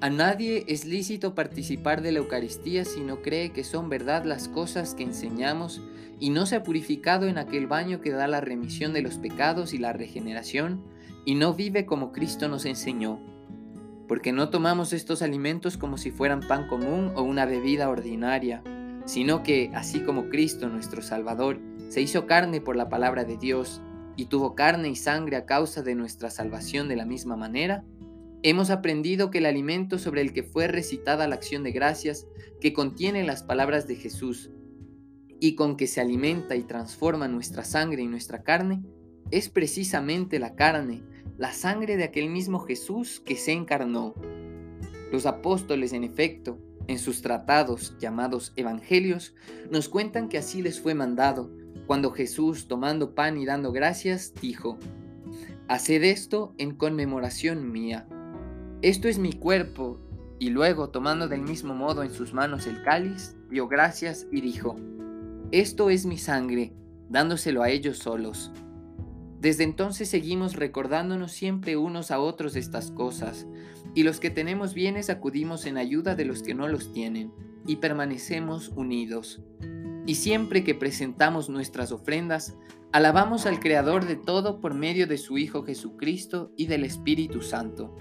A 0.00 0.10
nadie 0.10 0.64
es 0.68 0.84
lícito 0.84 1.34
participar 1.34 2.02
de 2.02 2.12
la 2.12 2.20
Eucaristía 2.20 2.84
si 2.84 3.00
no 3.00 3.20
cree 3.20 3.50
que 3.50 3.64
son 3.64 3.88
verdad 3.88 4.24
las 4.24 4.48
cosas 4.48 4.94
que 4.94 5.02
enseñamos 5.02 5.82
y 6.20 6.30
no 6.30 6.46
se 6.46 6.56
ha 6.56 6.62
purificado 6.62 7.26
en 7.26 7.36
aquel 7.36 7.66
baño 7.66 8.00
que 8.00 8.10
da 8.10 8.28
la 8.28 8.40
remisión 8.40 8.92
de 8.92 9.02
los 9.02 9.18
pecados 9.18 9.74
y 9.74 9.78
la 9.78 9.92
regeneración 9.92 10.82
y 11.24 11.34
no 11.34 11.52
vive 11.52 11.84
como 11.84 12.12
Cristo 12.12 12.48
nos 12.48 12.64
enseñó. 12.64 13.20
Porque 14.06 14.32
no 14.32 14.50
tomamos 14.50 14.92
estos 14.92 15.20
alimentos 15.20 15.76
como 15.76 15.98
si 15.98 16.10
fueran 16.10 16.40
pan 16.40 16.68
común 16.68 17.12
o 17.16 17.22
una 17.22 17.44
bebida 17.44 17.88
ordinaria, 17.88 18.62
sino 19.04 19.42
que, 19.42 19.70
así 19.74 20.00
como 20.00 20.28
Cristo 20.28 20.68
nuestro 20.68 21.02
Salvador 21.02 21.60
se 21.88 22.00
hizo 22.00 22.26
carne 22.26 22.60
por 22.60 22.76
la 22.76 22.88
palabra 22.88 23.24
de 23.24 23.36
Dios 23.36 23.82
y 24.18 24.26
tuvo 24.26 24.56
carne 24.56 24.88
y 24.88 24.96
sangre 24.96 25.36
a 25.36 25.46
causa 25.46 25.80
de 25.82 25.94
nuestra 25.94 26.28
salvación 26.28 26.88
de 26.88 26.96
la 26.96 27.06
misma 27.06 27.36
manera, 27.36 27.84
hemos 28.42 28.68
aprendido 28.68 29.30
que 29.30 29.38
el 29.38 29.46
alimento 29.46 29.96
sobre 29.96 30.22
el 30.22 30.32
que 30.32 30.42
fue 30.42 30.66
recitada 30.66 31.28
la 31.28 31.36
acción 31.36 31.62
de 31.62 31.70
gracias, 31.70 32.26
que 32.60 32.72
contiene 32.72 33.22
las 33.22 33.44
palabras 33.44 33.86
de 33.86 33.94
Jesús 33.94 34.50
y 35.38 35.54
con 35.54 35.76
que 35.76 35.86
se 35.86 36.00
alimenta 36.00 36.56
y 36.56 36.64
transforma 36.64 37.28
nuestra 37.28 37.62
sangre 37.62 38.02
y 38.02 38.08
nuestra 38.08 38.42
carne, 38.42 38.82
es 39.30 39.48
precisamente 39.50 40.40
la 40.40 40.56
carne, 40.56 41.04
la 41.36 41.52
sangre 41.52 41.96
de 41.96 42.02
aquel 42.02 42.28
mismo 42.28 42.58
Jesús 42.58 43.22
que 43.24 43.36
se 43.36 43.52
encarnó. 43.52 44.14
Los 45.12 45.26
apóstoles, 45.26 45.92
en 45.92 46.02
efecto, 46.02 46.58
en 46.88 46.98
sus 46.98 47.22
tratados 47.22 47.94
llamados 48.00 48.52
Evangelios, 48.56 49.36
nos 49.70 49.88
cuentan 49.88 50.28
que 50.28 50.38
así 50.38 50.60
les 50.60 50.80
fue 50.80 50.94
mandado, 50.94 51.52
cuando 51.88 52.10
Jesús, 52.10 52.68
tomando 52.68 53.14
pan 53.14 53.38
y 53.38 53.46
dando 53.46 53.72
gracias, 53.72 54.34
dijo, 54.42 54.78
Haced 55.68 56.04
esto 56.04 56.52
en 56.58 56.74
conmemoración 56.74 57.72
mía. 57.72 58.06
Esto 58.82 59.08
es 59.08 59.18
mi 59.18 59.32
cuerpo. 59.32 59.98
Y 60.38 60.50
luego, 60.50 60.90
tomando 60.90 61.28
del 61.28 61.40
mismo 61.40 61.74
modo 61.74 62.02
en 62.02 62.10
sus 62.10 62.34
manos 62.34 62.66
el 62.66 62.82
cáliz, 62.82 63.38
dio 63.48 63.68
gracias 63.68 64.26
y 64.30 64.42
dijo, 64.42 64.76
Esto 65.50 65.88
es 65.88 66.04
mi 66.04 66.18
sangre, 66.18 66.74
dándoselo 67.08 67.62
a 67.62 67.70
ellos 67.70 67.96
solos. 67.96 68.52
Desde 69.40 69.64
entonces 69.64 70.10
seguimos 70.10 70.56
recordándonos 70.56 71.32
siempre 71.32 71.78
unos 71.78 72.10
a 72.10 72.20
otros 72.20 72.54
estas 72.54 72.90
cosas, 72.90 73.46
y 73.94 74.02
los 74.02 74.20
que 74.20 74.28
tenemos 74.28 74.74
bienes 74.74 75.08
acudimos 75.08 75.64
en 75.64 75.78
ayuda 75.78 76.14
de 76.14 76.26
los 76.26 76.42
que 76.42 76.52
no 76.52 76.68
los 76.68 76.92
tienen, 76.92 77.32
y 77.66 77.76
permanecemos 77.76 78.68
unidos. 78.76 79.40
Y 80.08 80.14
siempre 80.14 80.64
que 80.64 80.74
presentamos 80.74 81.50
nuestras 81.50 81.92
ofrendas, 81.92 82.56
alabamos 82.92 83.44
al 83.44 83.60
Creador 83.60 84.06
de 84.06 84.16
todo 84.16 84.58
por 84.58 84.72
medio 84.72 85.06
de 85.06 85.18
su 85.18 85.36
Hijo 85.36 85.64
Jesucristo 85.64 86.50
y 86.56 86.64
del 86.64 86.84
Espíritu 86.84 87.42
Santo. 87.42 87.94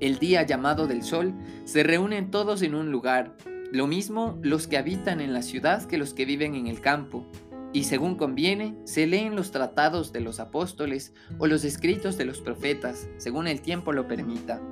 El 0.00 0.18
día 0.18 0.42
llamado 0.44 0.86
del 0.86 1.02
sol 1.02 1.34
se 1.66 1.82
reúnen 1.82 2.30
todos 2.30 2.62
en 2.62 2.74
un 2.74 2.90
lugar, 2.90 3.36
lo 3.72 3.86
mismo 3.86 4.38
los 4.40 4.66
que 4.66 4.78
habitan 4.78 5.20
en 5.20 5.34
la 5.34 5.42
ciudad 5.42 5.84
que 5.84 5.98
los 5.98 6.14
que 6.14 6.24
viven 6.24 6.54
en 6.54 6.66
el 6.66 6.80
campo, 6.80 7.26
y 7.74 7.84
según 7.84 8.16
conviene, 8.16 8.74
se 8.84 9.06
leen 9.06 9.36
los 9.36 9.50
tratados 9.50 10.14
de 10.14 10.20
los 10.20 10.40
apóstoles 10.40 11.12
o 11.36 11.46
los 11.46 11.64
escritos 11.64 12.16
de 12.16 12.24
los 12.24 12.40
profetas, 12.40 13.06
según 13.18 13.48
el 13.48 13.60
tiempo 13.60 13.92
lo 13.92 14.08
permita. 14.08 14.62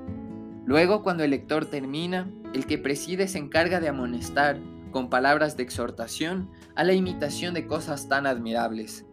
Luego, 0.65 1.03
cuando 1.03 1.23
el 1.23 1.33
lector 1.33 1.67
termina, 1.67 2.33
el 2.55 2.65
que 2.65 2.79
preside 2.79 3.29
se 3.29 3.37
encarga 3.37 3.79
de 3.79 3.89
amonestar, 3.89 4.59
con 4.93 5.11
palabras 5.11 5.57
de 5.57 5.65
exhortación, 5.65 6.51
a 6.77 6.85
la 6.85 6.93
imitación 6.93 7.55
de 7.55 7.67
cosas 7.67 8.09
tan 8.09 8.27
admirables. 8.27 9.05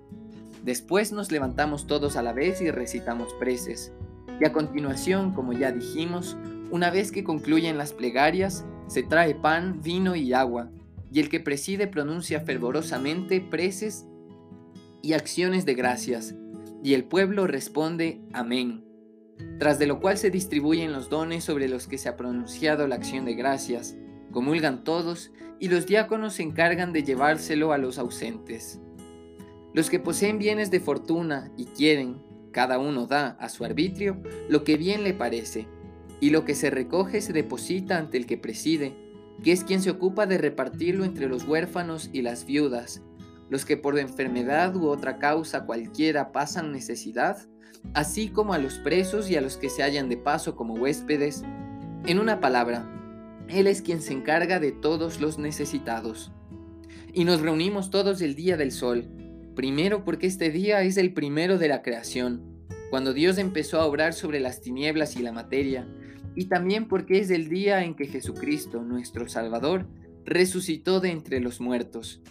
Después 0.64 1.12
nos 1.12 1.32
levantamos 1.32 1.88
todos 1.88 2.16
a 2.16 2.22
la 2.22 2.34
vez 2.34 2.62
y 2.62 2.70
recitamos 2.70 3.34
preces. 3.40 3.94
Y 4.40 4.46
a 4.46 4.54
continuación, 4.54 5.34
como 5.34 5.54
ya 5.54 5.72
dijimos, 5.72 6.38
una 6.70 6.92
vez 6.92 7.12
que 7.12 7.24
concluyen 7.24 7.78
las 7.78 7.94
plegarias, 7.94 8.66
se 8.88 9.04
trae 9.04 9.36
pan, 9.36 9.82
vino 9.82 10.16
y 10.16 10.34
agua, 10.34 10.70
y 11.12 11.20
el 11.20 11.30
que 11.30 11.40
preside 11.40 11.88
pronuncia 11.88 12.42
fervorosamente 12.42 13.42
preces 13.42 14.06
y 15.02 15.14
acciones 15.14 15.66
de 15.66 15.74
gracias, 15.74 16.36
y 16.84 16.94
el 16.94 17.06
pueblo 17.06 17.48
responde 17.48 18.22
Amén. 18.34 18.86
Tras 19.58 19.80
de 19.80 19.88
lo 19.88 20.00
cual 20.00 20.18
se 20.18 20.30
distribuyen 20.30 20.92
los 20.92 21.10
dones 21.10 21.44
sobre 21.44 21.70
los 21.70 21.88
que 21.88 21.98
se 21.98 22.10
ha 22.10 22.18
pronunciado 22.18 22.88
la 22.88 22.96
acción 22.96 23.26
de 23.26 23.36
gracias, 23.36 23.96
comulgan 24.32 24.84
todos, 24.84 25.32
y 25.60 25.68
los 25.68 25.86
diáconos 25.86 26.34
se 26.34 26.44
encargan 26.44 26.94
de 26.94 27.04
llevárselo 27.04 27.74
a 27.74 27.78
los 27.78 27.98
ausentes. 27.98 28.80
Los 29.74 29.90
que 29.90 30.00
poseen 30.00 30.40
bienes 30.40 30.72
de 30.72 30.80
fortuna 30.80 31.52
y 31.58 31.66
quieren, 31.66 32.22
cada 32.52 32.80
uno 32.80 33.06
da 33.06 33.38
a 33.40 33.50
su 33.50 33.64
arbitrio 33.66 34.22
lo 34.48 34.64
que 34.64 34.78
bien 34.78 35.04
le 35.04 35.14
parece, 35.14 35.68
y 36.20 36.32
lo 36.32 36.44
que 36.46 36.56
se 36.56 36.70
recoge 36.70 37.22
se 37.22 37.34
deposita 37.34 37.98
ante 37.98 38.18
el 38.18 38.26
que 38.26 38.38
preside, 38.38 38.96
que 39.44 39.52
es 39.52 39.64
quien 39.64 39.82
se 39.82 39.92
ocupa 39.92 40.26
de 40.26 40.38
repartirlo 40.38 41.06
entre 41.06 41.28
los 41.28 41.46
huérfanos 41.46 42.10
y 42.12 42.22
las 42.22 42.46
viudas, 42.46 43.04
los 43.50 43.66
que 43.66 43.78
por 43.78 43.98
enfermedad 43.98 44.76
u 44.76 44.88
otra 44.88 45.18
causa 45.18 45.66
cualquiera 45.66 46.32
pasan 46.32 46.72
necesidad, 46.72 47.38
así 47.94 48.30
como 48.30 48.54
a 48.54 48.58
los 48.58 48.80
presos 48.80 49.30
y 49.30 49.36
a 49.36 49.42
los 49.42 49.58
que 49.58 49.70
se 49.70 49.84
hallan 49.84 50.10
de 50.10 50.18
paso 50.18 50.56
como 50.56 50.74
huéspedes. 50.74 51.44
En 52.06 52.20
una 52.20 52.40
palabra, 52.40 52.99
Él 53.50 53.68
es 53.68 53.82
quien 53.82 54.02
se 54.02 54.14
encarga 54.14 54.60
de 54.60 54.72
todos 54.72 55.20
los 55.20 55.40
necesitados. 55.40 56.32
Y 57.14 57.26
nos 57.26 57.42
reunimos 57.42 57.90
todos 57.90 58.22
el 58.22 58.36
día 58.36 58.58
del 58.58 58.72
sol, 58.72 59.08
primero 59.56 60.06
porque 60.06 60.28
este 60.28 60.52
día 60.52 60.84
es 60.84 60.98
el 60.98 61.14
primero 61.14 61.58
de 61.58 61.68
la 61.68 61.82
creación, 61.82 62.44
cuando 62.92 63.14
Dios 63.14 63.38
empezó 63.38 63.80
a 63.80 63.86
obrar 63.86 64.14
sobre 64.14 64.40
las 64.40 64.62
tinieblas 64.62 65.16
y 65.16 65.24
la 65.24 65.32
materia, 65.32 65.88
y 66.36 66.46
también 66.46 66.88
porque 66.88 67.20
es 67.20 67.32
el 67.32 67.50
día 67.50 67.84
en 67.84 67.96
que 67.96 68.06
Jesucristo, 68.06 68.84
nuestro 68.84 69.28
Salvador, 69.28 69.88
resucitó 70.26 71.00
de 71.00 71.10
entre 71.10 71.40
los 71.40 71.60
muertos. 71.60 72.22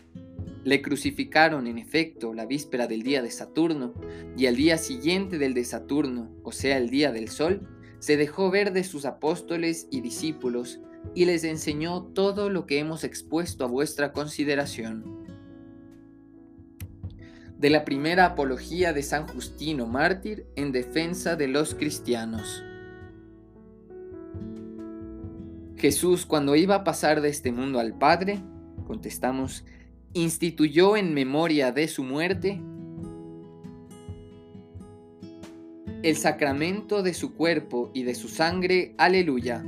Le 0.65 0.83
crucificaron, 0.83 1.67
en 1.67 1.79
efecto, 1.79 2.33
la 2.33 2.47
víspera 2.47 2.87
del 2.87 3.03
día 3.03 3.23
de 3.23 3.31
Saturno, 3.31 3.93
y 4.37 4.47
al 4.47 4.55
día 4.55 4.79
siguiente 4.79 5.39
del 5.39 5.55
de 5.55 5.65
Saturno, 5.65 6.31
o 6.45 6.53
sea, 6.53 6.79
el 6.79 6.91
día 6.91 7.11
del 7.11 7.29
sol, 7.29 7.69
se 7.99 8.17
dejó 8.17 8.51
ver 8.51 8.73
de 8.73 8.85
sus 8.85 9.05
apóstoles 9.05 9.89
y 9.91 10.01
discípulos, 10.01 10.81
y 11.15 11.25
les 11.25 11.45
enseñó 11.45 12.03
todo 12.03 12.51
lo 12.51 12.67
que 12.67 12.79
hemos 12.79 13.05
expuesto 13.05 13.65
a 13.65 13.69
vuestra 13.69 14.13
consideración. 14.13 15.05
De 17.59 17.71
la 17.71 17.85
primera 17.85 18.25
apología 18.25 18.93
de 18.93 19.03
San 19.03 19.27
Justino 19.27 19.87
mártir 19.87 20.47
en 20.55 20.71
defensa 20.71 21.35
de 21.35 21.49
los 21.49 21.75
cristianos. 21.75 22.63
Jesús, 25.77 26.27
cuando 26.27 26.57
iba 26.57 26.77
a 26.77 26.85
pasar 26.85 27.21
de 27.21 27.29
este 27.29 27.53
mundo 27.53 27.79
al 27.79 27.97
Padre, 27.99 28.41
contestamos, 28.87 29.65
instituyó 30.13 30.97
en 30.97 31.15
memoria 31.15 31.73
de 31.73 31.89
su 31.89 32.05
muerte 32.05 32.61
el 36.03 36.17
sacramento 36.17 37.03
de 37.03 37.15
su 37.15 37.35
cuerpo 37.35 37.91
y 37.93 38.05
de 38.05 38.15
su 38.15 38.29
sangre. 38.29 38.95
Aleluya. 38.99 39.65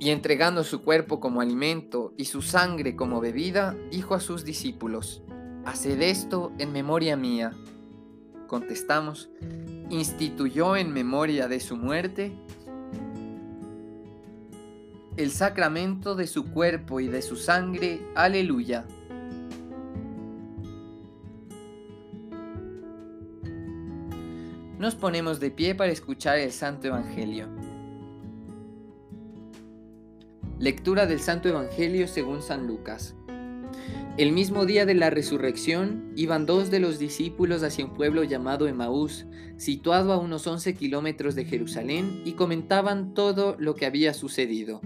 Y 0.00 0.10
entregando 0.10 0.64
su 0.64 0.82
cuerpo 0.82 1.20
como 1.20 1.42
alimento 1.42 2.14
y 2.16 2.24
su 2.24 2.42
sangre 2.42 2.96
como 2.96 3.20
bebida, 3.20 3.76
dijo 3.92 4.14
a 4.14 4.20
sus 4.20 4.44
discípulos, 4.44 5.22
Haced 5.66 6.00
esto 6.00 6.52
en 6.58 6.72
memoria 6.72 7.16
mía. 7.16 7.52
Contestamos, 8.48 9.30
instituyó 9.90 10.74
en 10.74 10.92
memoria 10.92 11.46
de 11.48 11.60
su 11.60 11.76
muerte 11.76 12.32
el 15.18 15.30
sacramento 15.30 16.14
de 16.14 16.26
su 16.26 16.50
cuerpo 16.50 16.98
y 17.00 17.08
de 17.08 17.20
su 17.20 17.36
sangre. 17.36 18.00
Aleluya. 18.14 18.86
Nos 24.78 24.94
ponemos 24.94 25.40
de 25.40 25.50
pie 25.50 25.74
para 25.74 25.92
escuchar 25.92 26.38
el 26.38 26.52
Santo 26.52 26.86
Evangelio. 26.86 27.48
Lectura 30.60 31.06
del 31.06 31.20
Santo 31.20 31.48
Evangelio 31.48 32.06
según 32.06 32.42
San 32.42 32.66
Lucas. 32.66 33.14
El 34.18 34.32
mismo 34.32 34.66
día 34.66 34.84
de 34.84 34.92
la 34.92 35.08
resurrección 35.08 36.12
iban 36.16 36.44
dos 36.44 36.70
de 36.70 36.80
los 36.80 36.98
discípulos 36.98 37.62
hacia 37.62 37.86
un 37.86 37.94
pueblo 37.94 38.24
llamado 38.24 38.68
Emaús, 38.68 39.24
situado 39.56 40.12
a 40.12 40.18
unos 40.18 40.46
11 40.46 40.74
kilómetros 40.74 41.34
de 41.34 41.46
Jerusalén, 41.46 42.20
y 42.26 42.32
comentaban 42.32 43.14
todo 43.14 43.56
lo 43.58 43.74
que 43.74 43.86
había 43.86 44.12
sucedido. 44.12 44.82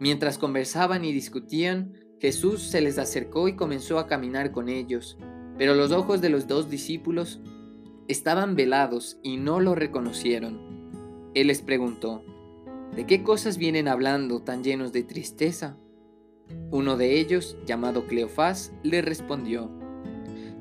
Mientras 0.00 0.38
conversaban 0.38 1.04
y 1.04 1.12
discutían, 1.12 1.92
Jesús 2.18 2.62
se 2.62 2.80
les 2.80 2.96
acercó 2.96 3.48
y 3.48 3.54
comenzó 3.54 3.98
a 3.98 4.06
caminar 4.06 4.50
con 4.50 4.70
ellos, 4.70 5.18
pero 5.58 5.74
los 5.74 5.92
ojos 5.92 6.22
de 6.22 6.30
los 6.30 6.48
dos 6.48 6.70
discípulos 6.70 7.38
estaban 8.08 8.56
velados 8.56 9.18
y 9.22 9.36
no 9.36 9.60
lo 9.60 9.74
reconocieron. 9.74 10.58
Él 11.34 11.48
les 11.48 11.60
preguntó, 11.60 12.24
¿de 12.94 13.06
qué 13.06 13.22
cosas 13.22 13.58
vienen 13.58 13.88
hablando 13.88 14.42
tan 14.42 14.62
llenos 14.62 14.92
de 14.92 15.02
tristeza? 15.02 15.76
Uno 16.70 16.96
de 16.96 17.18
ellos, 17.18 17.56
llamado 17.66 18.06
Cleofás, 18.06 18.72
le 18.82 19.02
respondió, 19.02 19.70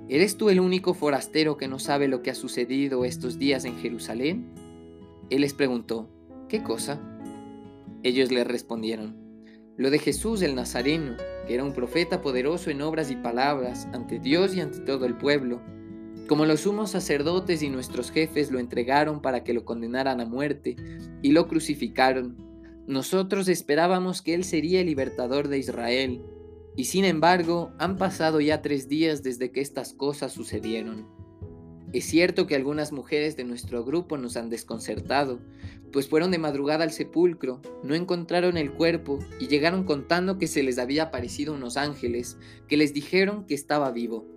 ¿Eres 0.10 0.38
tú 0.38 0.50
el 0.50 0.62
único 0.62 0.94
forastero 0.94 1.58
que 1.58 1.68
no 1.68 1.80
sabe 1.80 2.08
lo 2.08 2.22
que 2.22 2.32
ha 2.32 2.36
sucedido 2.36 3.04
estos 3.04 3.38
días 3.38 3.66
en 3.66 3.78
Jerusalén? 3.78 4.54
Él 5.30 5.42
les 5.42 5.54
preguntó, 5.54 6.10
¿qué 6.48 6.64
cosa? 6.64 7.02
Ellos 8.04 8.32
le 8.32 8.46
respondieron, 8.46 9.18
lo 9.76 9.90
de 9.90 10.00
Jesús 10.00 10.42
el 10.42 10.56
Nazareno, 10.56 11.18
que 11.46 11.54
era 11.54 11.64
un 11.64 11.74
profeta 11.74 12.22
poderoso 12.22 12.70
en 12.70 12.82
obras 12.82 13.12
y 13.12 13.18
palabras 13.18 13.88
ante 13.94 14.18
Dios 14.18 14.56
y 14.56 14.62
ante 14.62 14.80
todo 14.80 15.06
el 15.06 15.18
pueblo. 15.18 15.62
Como 16.28 16.46
los 16.46 16.62
sumos 16.62 16.92
sacerdotes 16.92 17.62
y 17.64 17.70
nuestros 17.70 18.12
jefes 18.12 18.52
lo 18.52 18.60
entregaron 18.60 19.22
para 19.22 19.46
que 19.46 19.54
lo 19.54 19.64
condenaran 19.64 20.20
a 20.20 20.26
muerte 20.26 20.76
y 21.22 21.32
lo 21.32 21.48
crucificaron, 21.48 22.36
nosotros 22.86 23.48
esperábamos 23.48 24.22
que 24.22 24.34
Él 24.34 24.44
sería 24.44 24.82
el 24.82 24.88
libertador 24.88 25.48
de 25.48 25.58
Israel, 25.58 26.22
y 26.76 26.86
sin 26.86 27.06
embargo 27.06 27.72
han 27.80 27.96
pasado 27.96 28.42
ya 28.42 28.62
tres 28.62 28.90
días 28.90 29.24
desde 29.24 29.52
que 29.52 29.62
estas 29.62 29.94
cosas 29.94 30.34
sucedieron. 30.34 31.08
Es 31.94 32.04
cierto 32.04 32.46
que 32.46 32.56
algunas 32.56 32.92
mujeres 32.92 33.38
de 33.38 33.46
nuestro 33.46 33.86
grupo 33.86 34.18
nos 34.18 34.36
han 34.36 34.50
desconcertado, 34.50 35.40
pues 35.94 36.10
fueron 36.10 36.32
de 36.32 36.38
madrugada 36.40 36.84
al 36.84 36.92
sepulcro, 36.92 37.62
no 37.84 37.96
encontraron 37.96 38.58
el 38.58 38.74
cuerpo 38.74 39.20
y 39.40 39.48
llegaron 39.48 39.86
contando 39.86 40.38
que 40.38 40.48
se 40.48 40.62
les 40.62 40.78
había 40.78 41.04
aparecido 41.04 41.54
unos 41.54 41.78
ángeles 41.78 42.38
que 42.68 42.76
les 42.76 42.94
dijeron 42.94 43.46
que 43.46 43.56
estaba 43.56 43.90
vivo. 43.92 44.37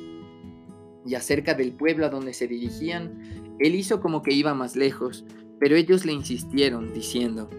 Y 1.05 1.15
acerca 1.15 1.53
del 1.53 1.71
pueblo 1.71 2.05
a 2.05 2.09
donde 2.09 2.33
se 2.33 2.47
dirigían, 2.47 3.55
él 3.59 3.75
hizo 3.75 4.01
como 4.01 4.21
que 4.21 4.33
iba 4.33 4.53
más 4.53 4.75
lejos, 4.75 5.25
pero 5.59 5.75
ellos 5.75 6.05
le 6.05 6.13
insistieron, 6.13 6.93
diciendo, 6.93 7.49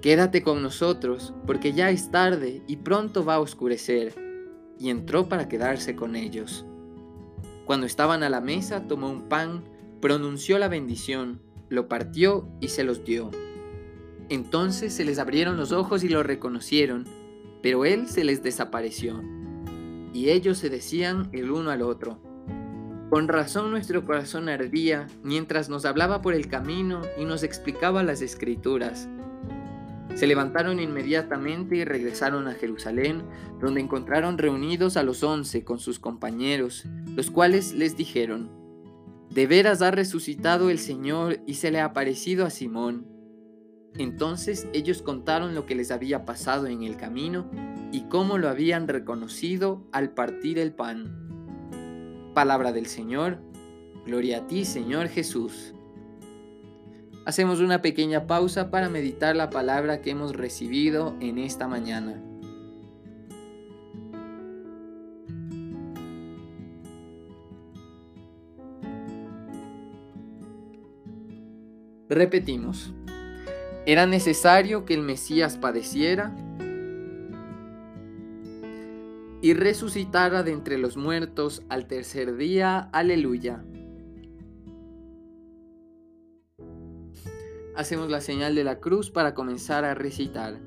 Quédate 0.00 0.42
con 0.42 0.62
nosotros, 0.62 1.34
porque 1.46 1.72
ya 1.72 1.90
es 1.90 2.10
tarde 2.10 2.62
y 2.66 2.76
pronto 2.76 3.24
va 3.24 3.34
a 3.34 3.40
oscurecer. 3.40 4.14
Y 4.78 4.90
entró 4.90 5.28
para 5.28 5.48
quedarse 5.48 5.96
con 5.96 6.16
ellos. 6.16 6.66
Cuando 7.64 7.86
estaban 7.86 8.22
a 8.22 8.30
la 8.30 8.40
mesa, 8.40 8.86
tomó 8.86 9.10
un 9.10 9.28
pan, 9.28 9.64
pronunció 10.00 10.58
la 10.58 10.68
bendición, 10.68 11.40
lo 11.68 11.88
partió 11.88 12.48
y 12.60 12.68
se 12.68 12.84
los 12.84 13.04
dio. 13.04 13.30
Entonces 14.28 14.92
se 14.92 15.04
les 15.04 15.18
abrieron 15.18 15.56
los 15.56 15.72
ojos 15.72 16.04
y 16.04 16.08
lo 16.08 16.22
reconocieron, 16.22 17.04
pero 17.62 17.84
él 17.84 18.06
se 18.06 18.22
les 18.22 18.42
desapareció. 18.42 19.22
Y 20.12 20.30
ellos 20.30 20.58
se 20.58 20.70
decían 20.70 21.30
el 21.32 21.50
uno 21.50 21.70
al 21.70 21.82
otro. 21.82 22.20
Con 23.10 23.28
razón 23.28 23.70
nuestro 23.70 24.04
corazón 24.04 24.48
ardía 24.48 25.06
mientras 25.22 25.68
nos 25.68 25.84
hablaba 25.84 26.22
por 26.22 26.34
el 26.34 26.48
camino 26.48 27.02
y 27.16 27.24
nos 27.24 27.44
explicaba 27.44 28.02
las 28.02 28.20
escrituras. 28.20 29.08
Se 30.16 30.26
levantaron 30.26 30.80
inmediatamente 30.80 31.76
y 31.76 31.84
regresaron 31.84 32.48
a 32.48 32.54
Jerusalén, 32.54 33.22
donde 33.60 33.80
encontraron 33.80 34.38
reunidos 34.38 34.96
a 34.96 35.04
los 35.04 35.22
once 35.22 35.62
con 35.62 35.78
sus 35.78 36.00
compañeros, 36.00 36.84
los 37.14 37.30
cuales 37.30 37.74
les 37.74 37.96
dijeron, 37.96 38.50
De 39.30 39.46
veras 39.46 39.82
ha 39.82 39.92
resucitado 39.92 40.68
el 40.68 40.80
Señor 40.80 41.38
y 41.46 41.54
se 41.54 41.70
le 41.70 41.80
ha 41.80 41.84
aparecido 41.84 42.44
a 42.44 42.50
Simón. 42.50 43.06
Entonces 43.98 44.66
ellos 44.72 45.00
contaron 45.00 45.54
lo 45.54 45.64
que 45.64 45.76
les 45.76 45.92
había 45.92 46.24
pasado 46.24 46.66
en 46.66 46.82
el 46.82 46.96
camino 46.96 47.48
y 47.92 48.08
cómo 48.08 48.36
lo 48.36 48.48
habían 48.48 48.88
reconocido 48.88 49.86
al 49.92 50.10
partir 50.10 50.58
el 50.58 50.74
pan. 50.74 51.25
Palabra 52.36 52.70
del 52.70 52.84
Señor, 52.84 53.38
gloria 54.04 54.40
a 54.40 54.46
ti 54.46 54.66
Señor 54.66 55.08
Jesús. 55.08 55.72
Hacemos 57.24 57.60
una 57.60 57.80
pequeña 57.80 58.26
pausa 58.26 58.70
para 58.70 58.90
meditar 58.90 59.34
la 59.34 59.48
palabra 59.48 60.02
que 60.02 60.10
hemos 60.10 60.36
recibido 60.36 61.16
en 61.20 61.38
esta 61.38 61.66
mañana. 61.66 62.22
Repetimos, 72.10 72.92
era 73.86 74.04
necesario 74.04 74.84
que 74.84 74.92
el 74.92 75.00
Mesías 75.00 75.56
padeciera 75.56 76.36
y 79.42 79.54
resucitara 79.54 80.42
de 80.42 80.52
entre 80.52 80.78
los 80.78 80.96
muertos 80.96 81.62
al 81.68 81.86
tercer 81.86 82.36
día. 82.36 82.78
Aleluya. 82.92 83.64
hacemos 87.76 88.10
la 88.10 88.20
señal 88.20 88.54
de 88.54 88.64
la 88.64 88.80
cruz 88.80 89.10
para 89.10 89.34
comenzar 89.34 89.84
a 89.84 89.94
recitar. 89.94 90.58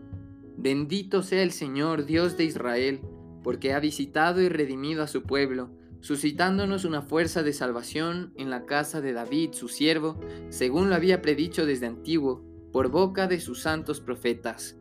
Bendito 0.58 1.24
sea 1.24 1.42
el 1.42 1.52
Señor, 1.52 2.06
Dios 2.06 2.38
de 2.38 2.46
Israel, 2.46 3.02
porque 3.44 3.74
ha 3.74 3.80
visitado 3.80 4.42
y 4.42 4.50
redimido 4.50 5.04
a 5.04 5.08
su 5.08 5.24
pueblo, 5.24 5.72
suscitándonos 6.02 6.86
una 6.86 7.02
fuerza 7.02 7.44
de 7.44 7.54
salvación 7.54 8.32
en 8.36 8.50
la 8.50 8.66
casa 8.66 9.02
de 9.02 9.14
David, 9.14 9.54
su 9.54 9.68
siervo, 9.68 10.20
según 10.50 10.90
lo 10.90 10.96
había 10.96 11.22
predicho 11.22 11.66
desde 11.66 11.88
antiguo, 11.88 12.46
por 12.72 12.90
boca 12.90 13.28
de 13.28 13.40
sus 13.40 13.62
santos 13.62 14.00
profetas. 14.00 14.78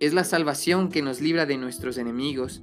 Es 0.00 0.12
la 0.12 0.24
salvación 0.24 0.90
que 0.90 1.02
nos 1.02 1.20
libra 1.20 1.46
de 1.46 1.56
nuestros 1.56 1.96
enemigos 1.96 2.62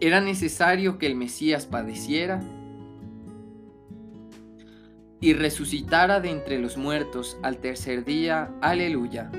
Era 0.00 0.22
necesario 0.22 0.96
que 0.96 1.06
el 1.06 1.14
Mesías 1.14 1.66
padeciera 1.66 2.40
y 5.20 5.34
resucitara 5.34 6.20
de 6.20 6.30
entre 6.30 6.58
los 6.58 6.78
muertos 6.78 7.36
al 7.42 7.58
tercer 7.58 8.06
día. 8.06 8.50
Aleluya. 8.62 9.30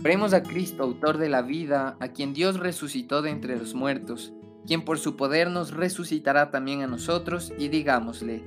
Oremos 0.00 0.32
a 0.32 0.42
Cristo, 0.42 0.82
autor 0.82 1.18
de 1.18 1.28
la 1.28 1.42
vida, 1.42 1.96
a 2.00 2.08
quien 2.08 2.32
Dios 2.32 2.58
resucitó 2.58 3.22
de 3.22 3.30
entre 3.30 3.56
los 3.56 3.74
muertos, 3.74 4.32
quien 4.66 4.84
por 4.84 4.98
su 4.98 5.14
poder 5.14 5.50
nos 5.50 5.72
resucitará 5.72 6.50
también 6.50 6.82
a 6.82 6.86
nosotros, 6.88 7.52
y 7.58 7.68
digámosle, 7.68 8.42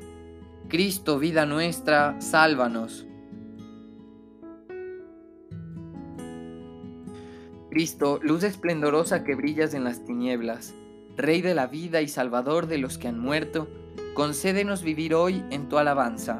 Cristo, 0.67 1.19
vida 1.19 1.45
nuestra, 1.45 2.19
sálvanos. 2.19 3.05
Cristo, 7.73 8.19
luz 8.21 8.43
esplendorosa 8.43 9.23
que 9.23 9.33
brillas 9.33 9.73
en 9.73 9.83
las 9.83 10.05
tinieblas, 10.05 10.75
Rey 11.17 11.41
de 11.41 11.55
la 11.55 11.65
vida 11.65 12.01
y 12.01 12.07
Salvador 12.07 12.67
de 12.67 12.77
los 12.77 12.99
que 12.99 13.07
han 13.07 13.17
muerto, 13.17 13.67
concédenos 14.13 14.83
vivir 14.83 15.15
hoy 15.15 15.43
en 15.49 15.69
tu 15.69 15.79
alabanza. 15.79 16.39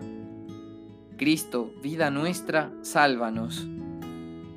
Cristo, 1.18 1.74
vida 1.82 2.12
nuestra, 2.12 2.72
sálvanos. 2.84 3.68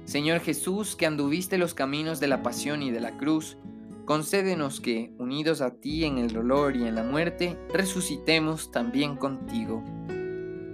Señor 0.05 0.41
Jesús, 0.41 0.97
que 0.97 1.07
anduviste 1.07 1.57
los 1.57 1.73
caminos 1.73 2.21
de 2.21 2.29
la 2.29 2.43
pasión 2.43 2.83
y 2.83 2.91
de 2.91 3.01
la 3.01 3.17
cruz, 3.17 3.57
concédenos 4.05 4.83
que, 4.83 5.15
unidos 5.17 5.63
a 5.63 5.77
ti 5.77 6.05
en 6.05 6.19
el 6.19 6.31
dolor 6.31 6.77
y 6.77 6.87
en 6.87 6.95
la 6.95 7.05
muerte, 7.05 7.57
resucitemos 7.73 8.71
también 8.71 9.17
contigo. 9.17 9.83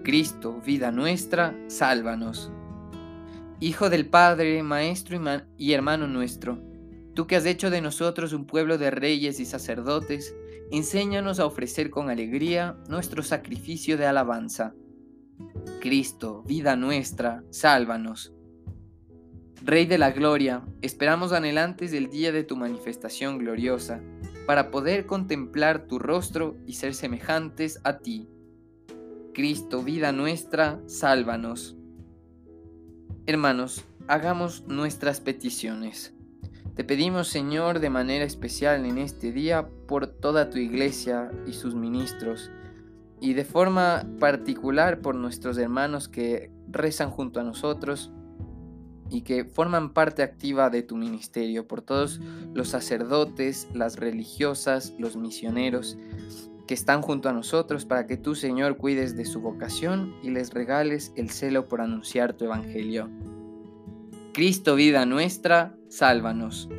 Cristo, 0.03 0.61
vida 0.67 0.91
nuestra, 0.91 1.57
sálvanos. 1.69 2.51
Hijo 3.63 3.91
del 3.91 4.07
Padre, 4.07 4.61
Maestro 4.65 5.21
y 5.57 5.73
hermano 5.73 6.09
nuestro, 6.09 6.59
tú 7.15 7.29
que 7.29 7.37
has 7.37 7.47
hecho 7.47 7.71
de 7.71 7.81
nosotros 7.81 8.33
un 8.33 8.45
pueblo 8.45 8.77
de 8.77 8.91
reyes 8.91 9.39
y 9.39 9.45
sacerdotes, 9.45 10.35
enséñanos 10.73 11.39
a 11.39 11.47
ofrecer 11.47 11.89
con 11.89 12.11
alegría 12.11 12.77
nuestro 12.89 13.23
sacrificio 13.23 13.97
de 13.97 14.07
alabanza. 14.07 14.75
Cristo, 15.81 16.43
vida 16.43 16.75
nuestra, 16.75 17.45
sálvanos. 17.51 18.35
Rey 19.63 19.87
de 19.87 19.99
la 19.99 20.11
Gloria, 20.11 20.67
esperamos 20.81 21.33
anhelantes 21.33 21.93
el 21.93 22.11
día 22.11 22.33
de 22.33 22.43
tu 22.43 22.57
manifestación 22.57 23.39
gloriosa, 23.39 24.03
para 24.45 24.73
poder 24.73 25.07
contemplar 25.07 25.87
tu 25.87 26.01
rostro 26.01 26.57
y 26.67 26.73
ser 26.73 26.95
semejantes 26.95 27.79
a 27.85 27.99
ti. 27.99 28.29
Cristo, 29.33 29.85
vida 29.85 30.11
nuestra, 30.11 30.81
sálvanos. 30.89 31.77
Hermanos, 33.25 33.85
hagamos 34.09 34.65
nuestras 34.67 35.21
peticiones. 35.21 36.13
Te 36.75 36.83
pedimos, 36.83 37.29
Señor, 37.29 37.79
de 37.79 37.89
manera 37.89 38.25
especial 38.25 38.85
en 38.85 38.99
este 38.99 39.31
día 39.31 39.69
por 39.87 40.09
toda 40.09 40.51
tu 40.51 40.59
iglesia 40.59 41.31
y 41.47 41.53
sus 41.53 41.77
ministros, 41.77 42.51
y 43.21 43.35
de 43.35 43.45
forma 43.45 44.05
particular 44.19 45.03
por 45.03 45.15
nuestros 45.15 45.57
hermanos 45.57 46.09
que 46.09 46.51
rezan 46.67 47.11
junto 47.11 47.39
a 47.39 47.45
nosotros 47.45 48.11
y 49.09 49.21
que 49.21 49.45
forman 49.45 49.93
parte 49.93 50.25
activa 50.25 50.69
de 50.69 50.83
tu 50.83 50.97
ministerio, 50.97 51.69
por 51.69 51.81
todos 51.81 52.21
los 52.53 52.71
sacerdotes, 52.71 53.69
las 53.73 54.01
religiosas, 54.01 54.95
los 54.99 55.17
misioneros 55.17 55.97
que 56.73 56.77
están 56.77 57.03
junto 57.03 57.29
a 57.29 57.35
nosotros 57.35 57.85
para 57.85 58.07
que 58.07 58.17
tú, 58.17 58.35
Señor, 58.35 58.79
cuides 58.79 59.15
de 59.15 59.27
su 59.27 59.43
vocación 59.43 60.17
y 60.23 60.31
les 60.31 60.55
regales 60.55 61.13
el 61.17 61.29
celo 61.29 61.69
por 61.69 61.83
anunciar 61.83 62.33
tu 62.33 62.47
evangelio. 62.47 63.11
Cristo, 64.33 64.75
vida 64.75 65.05
nuestra, 65.05 65.77
sálvanos. 65.91 66.71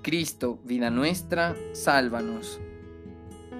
Cristo, 0.00 0.60
vida 0.64 0.88
nuestra, 0.88 1.54
sálvanos. 1.74 2.58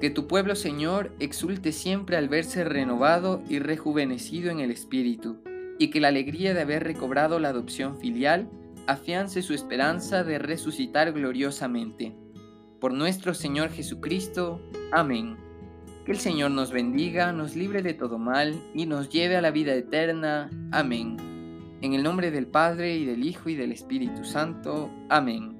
Que 0.00 0.08
tu 0.08 0.26
pueblo, 0.26 0.56
Señor, 0.56 1.14
exulte 1.20 1.72
siempre 1.72 2.16
al 2.16 2.28
verse 2.28 2.64
renovado 2.64 3.42
y 3.48 3.58
rejuvenecido 3.58 4.50
en 4.50 4.60
el 4.60 4.70
Espíritu, 4.70 5.38
y 5.78 5.90
que 5.90 6.00
la 6.00 6.08
alegría 6.08 6.54
de 6.54 6.62
haber 6.62 6.84
recobrado 6.84 7.38
la 7.38 7.50
adopción 7.50 7.98
filial 7.98 8.48
afiance 8.86 9.42
su 9.42 9.52
esperanza 9.52 10.24
de 10.24 10.38
resucitar 10.38 11.12
gloriosamente. 11.12 12.14
Por 12.80 12.94
nuestro 12.94 13.34
Señor 13.34 13.70
Jesucristo. 13.70 14.60
Amén. 14.90 15.36
Que 16.06 16.12
el 16.12 16.18
Señor 16.18 16.50
nos 16.50 16.72
bendiga, 16.72 17.32
nos 17.32 17.54
libre 17.54 17.82
de 17.82 17.92
todo 17.92 18.18
mal 18.18 18.58
y 18.74 18.86
nos 18.86 19.10
lleve 19.10 19.36
a 19.36 19.42
la 19.42 19.50
vida 19.50 19.74
eterna. 19.74 20.50
Amén. 20.72 21.18
En 21.82 21.92
el 21.92 22.02
nombre 22.02 22.30
del 22.30 22.46
Padre 22.46 22.96
y 22.96 23.04
del 23.04 23.22
Hijo 23.22 23.50
y 23.50 23.54
del 23.54 23.72
Espíritu 23.72 24.24
Santo. 24.24 24.90
Amén. 25.10 25.59